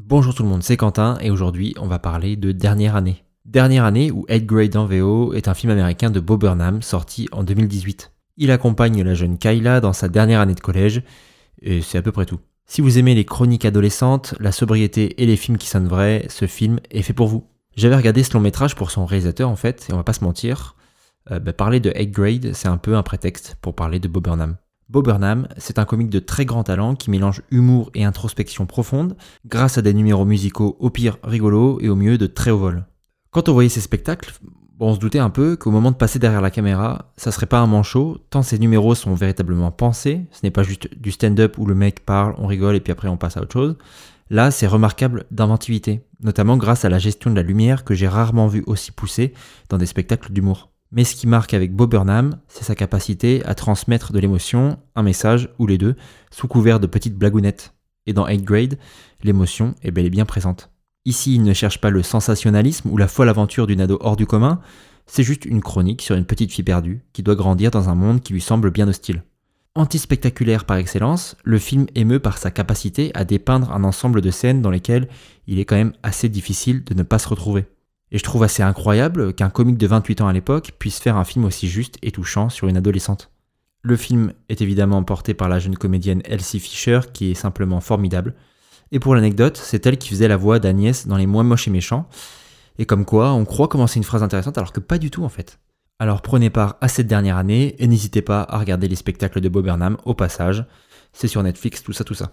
Bonjour 0.00 0.32
tout 0.32 0.44
le 0.44 0.48
monde, 0.48 0.62
c'est 0.62 0.76
Quentin 0.76 1.18
et 1.20 1.28
aujourd'hui 1.28 1.74
on 1.76 1.88
va 1.88 1.98
parler 1.98 2.36
de 2.36 2.52
Dernière 2.52 2.94
année. 2.94 3.24
Dernière 3.44 3.82
année 3.82 4.12
ou 4.12 4.26
8 4.28 4.46
Grade 4.46 4.76
en 4.76 4.86
VO 4.86 5.32
est 5.34 5.48
un 5.48 5.54
film 5.54 5.72
américain 5.72 6.08
de 6.08 6.20
Bob 6.20 6.42
Burnham 6.42 6.82
sorti 6.82 7.28
en 7.32 7.42
2018. 7.42 8.12
Il 8.36 8.52
accompagne 8.52 9.02
la 9.02 9.14
jeune 9.14 9.38
Kyla 9.38 9.80
dans 9.80 9.92
sa 9.92 10.08
dernière 10.08 10.40
année 10.40 10.54
de 10.54 10.60
collège 10.60 11.02
et 11.62 11.82
c'est 11.82 11.98
à 11.98 12.02
peu 12.02 12.12
près 12.12 12.26
tout. 12.26 12.38
Si 12.64 12.80
vous 12.80 12.96
aimez 12.96 13.16
les 13.16 13.24
chroniques 13.24 13.64
adolescentes, 13.64 14.36
la 14.38 14.52
sobriété 14.52 15.20
et 15.20 15.26
les 15.26 15.36
films 15.36 15.58
qui 15.58 15.66
sonnent 15.66 15.88
vrais, 15.88 16.26
ce 16.28 16.46
film 16.46 16.78
est 16.92 17.02
fait 17.02 17.12
pour 17.12 17.26
vous. 17.26 17.48
J'avais 17.74 17.96
regardé 17.96 18.22
ce 18.22 18.34
long 18.34 18.40
métrage 18.40 18.76
pour 18.76 18.92
son 18.92 19.04
réalisateur 19.04 19.50
en 19.50 19.56
fait 19.56 19.88
et 19.90 19.94
on 19.94 19.96
va 19.96 20.04
pas 20.04 20.12
se 20.12 20.22
mentir, 20.22 20.76
euh, 21.32 21.40
bah, 21.40 21.52
parler 21.52 21.80
de 21.80 21.92
8 21.92 22.10
Grade 22.12 22.52
c'est 22.52 22.68
un 22.68 22.78
peu 22.78 22.94
un 22.94 23.02
prétexte 23.02 23.56
pour 23.60 23.74
parler 23.74 23.98
de 23.98 24.06
Bob 24.06 24.22
Burnham. 24.22 24.58
Bob 24.90 25.04
Burnham, 25.04 25.48
c'est 25.58 25.78
un 25.78 25.84
comique 25.84 26.08
de 26.08 26.18
très 26.18 26.46
grand 26.46 26.64
talent 26.64 26.94
qui 26.94 27.10
mélange 27.10 27.42
humour 27.50 27.90
et 27.94 28.04
introspection 28.04 28.64
profonde 28.64 29.16
grâce 29.44 29.76
à 29.76 29.82
des 29.82 29.92
numéros 29.92 30.24
musicaux 30.24 30.78
au 30.80 30.88
pire 30.88 31.18
rigolos 31.22 31.78
et 31.82 31.90
au 31.90 31.94
mieux 31.94 32.16
de 32.16 32.26
très 32.26 32.50
haut 32.50 32.58
vol. 32.58 32.86
Quand 33.30 33.50
on 33.50 33.52
voyait 33.52 33.68
ces 33.68 33.82
spectacles, 33.82 34.32
on 34.80 34.94
se 34.94 34.98
doutait 34.98 35.18
un 35.18 35.28
peu 35.28 35.56
qu'au 35.56 35.70
moment 35.70 35.90
de 35.90 35.96
passer 35.96 36.18
derrière 36.18 36.40
la 36.40 36.50
caméra, 36.50 37.12
ça 37.18 37.32
serait 37.32 37.44
pas 37.44 37.58
un 37.58 37.66
manchot, 37.66 38.16
tant 38.30 38.42
ces 38.42 38.58
numéros 38.58 38.94
sont 38.94 39.12
véritablement 39.12 39.70
pensés, 39.70 40.22
ce 40.30 40.40
n'est 40.42 40.50
pas 40.50 40.62
juste 40.62 40.88
du 40.98 41.10
stand-up 41.10 41.58
où 41.58 41.66
le 41.66 41.74
mec 41.74 42.06
parle, 42.06 42.34
on 42.38 42.46
rigole 42.46 42.74
et 42.74 42.80
puis 42.80 42.92
après 42.92 43.08
on 43.08 43.18
passe 43.18 43.36
à 43.36 43.42
autre 43.42 43.52
chose. 43.52 43.76
Là, 44.30 44.50
c'est 44.50 44.66
remarquable 44.66 45.26
d'inventivité, 45.30 46.00
notamment 46.22 46.56
grâce 46.56 46.86
à 46.86 46.88
la 46.88 46.98
gestion 46.98 47.30
de 47.30 47.36
la 47.36 47.42
lumière 47.42 47.84
que 47.84 47.94
j'ai 47.94 48.08
rarement 48.08 48.46
vu 48.46 48.62
aussi 48.66 48.90
poussée 48.90 49.34
dans 49.68 49.76
des 49.76 49.86
spectacles 49.86 50.32
d'humour. 50.32 50.70
Mais 50.90 51.04
ce 51.04 51.14
qui 51.14 51.26
marque 51.26 51.52
avec 51.54 51.74
Bob 51.74 51.90
Burnham, 51.90 52.38
c'est 52.48 52.64
sa 52.64 52.74
capacité 52.74 53.44
à 53.44 53.54
transmettre 53.54 54.12
de 54.12 54.18
l'émotion, 54.18 54.78
un 54.96 55.02
message 55.02 55.50
ou 55.58 55.66
les 55.66 55.78
deux, 55.78 55.96
sous 56.30 56.48
couvert 56.48 56.80
de 56.80 56.86
petites 56.86 57.16
blagounettes. 57.16 57.74
Et 58.06 58.14
dans 58.14 58.26
8 58.26 58.42
Grade, 58.42 58.78
l'émotion 59.22 59.74
est 59.82 59.90
bel 59.90 60.06
et 60.06 60.10
bien 60.10 60.24
présente. 60.24 60.70
Ici, 61.04 61.34
il 61.34 61.42
ne 61.42 61.52
cherche 61.52 61.80
pas 61.80 61.90
le 61.90 62.02
sensationnalisme 62.02 62.90
ou 62.90 62.96
la 62.96 63.08
folle 63.08 63.28
aventure 63.28 63.66
d'une 63.66 63.80
ado 63.80 63.98
hors 64.00 64.16
du 64.16 64.26
commun, 64.26 64.60
c'est 65.06 65.22
juste 65.22 65.46
une 65.46 65.62
chronique 65.62 66.02
sur 66.02 66.14
une 66.14 66.26
petite 66.26 66.52
fille 66.52 66.64
perdue 66.64 67.02
qui 67.12 67.22
doit 67.22 67.34
grandir 67.34 67.70
dans 67.70 67.88
un 67.88 67.94
monde 67.94 68.20
qui 68.20 68.34
lui 68.34 68.42
semble 68.42 68.70
bien 68.70 68.86
hostile. 68.88 69.22
Antispectaculaire 69.74 70.64
par 70.64 70.76
excellence, 70.76 71.36
le 71.44 71.58
film 71.58 71.86
émeut 71.94 72.20
par 72.20 72.36
sa 72.36 72.50
capacité 72.50 73.10
à 73.14 73.24
dépeindre 73.24 73.72
un 73.72 73.84
ensemble 73.84 74.20
de 74.20 74.30
scènes 74.30 74.60
dans 74.60 74.70
lesquelles 74.70 75.08
il 75.46 75.58
est 75.58 75.64
quand 75.64 75.76
même 75.76 75.94
assez 76.02 76.28
difficile 76.28 76.84
de 76.84 76.94
ne 76.94 77.02
pas 77.02 77.18
se 77.18 77.28
retrouver. 77.28 77.66
Et 78.10 78.18
je 78.18 78.22
trouve 78.22 78.42
assez 78.42 78.62
incroyable 78.62 79.34
qu'un 79.34 79.50
comique 79.50 79.78
de 79.78 79.86
28 79.86 80.22
ans 80.22 80.28
à 80.28 80.32
l'époque 80.32 80.72
puisse 80.78 80.98
faire 80.98 81.16
un 81.16 81.24
film 81.24 81.44
aussi 81.44 81.68
juste 81.68 81.96
et 82.02 82.10
touchant 82.10 82.48
sur 82.48 82.68
une 82.68 82.76
adolescente. 82.76 83.30
Le 83.82 83.96
film 83.96 84.32
est 84.48 84.60
évidemment 84.60 85.02
porté 85.04 85.34
par 85.34 85.48
la 85.48 85.58
jeune 85.58 85.76
comédienne 85.76 86.22
Elsie 86.24 86.60
Fisher 86.60 87.00
qui 87.12 87.30
est 87.30 87.34
simplement 87.34 87.80
formidable. 87.80 88.34
Et 88.90 88.98
pour 88.98 89.14
l'anecdote, 89.14 89.60
c'est 89.62 89.86
elle 89.86 89.98
qui 89.98 90.08
faisait 90.08 90.28
la 90.28 90.36
voix 90.36 90.58
d'Agnès 90.58 91.06
dans 91.06 91.16
Les 91.16 91.26
Moins 91.26 91.44
Moches 91.44 91.68
et 91.68 91.70
Méchants. 91.70 92.08
Et 92.78 92.86
comme 92.86 93.04
quoi, 93.04 93.32
on 93.32 93.44
croit 93.44 93.68
commencer 93.68 93.98
une 93.98 94.04
phrase 94.04 94.22
intéressante 94.22 94.58
alors 94.58 94.72
que 94.72 94.80
pas 94.80 94.98
du 94.98 95.10
tout 95.10 95.24
en 95.24 95.28
fait. 95.28 95.58
Alors 95.98 96.22
prenez 96.22 96.48
part 96.48 96.76
à 96.80 96.88
cette 96.88 97.08
dernière 97.08 97.36
année 97.36 97.74
et 97.78 97.86
n'hésitez 97.86 98.22
pas 98.22 98.42
à 98.42 98.58
regarder 98.58 98.88
les 98.88 98.96
spectacles 98.96 99.40
de 99.40 99.48
Bob 99.48 99.64
Burnham 99.64 99.96
au 100.04 100.14
passage. 100.14 100.64
C'est 101.12 101.28
sur 101.28 101.42
Netflix, 101.42 101.82
tout 101.82 101.92
ça, 101.92 102.04
tout 102.04 102.14
ça. 102.14 102.32